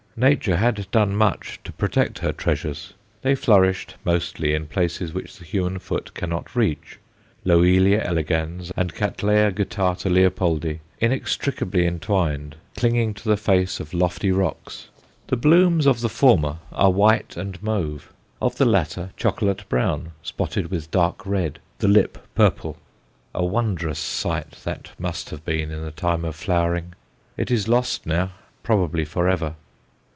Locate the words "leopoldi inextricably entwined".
10.09-12.57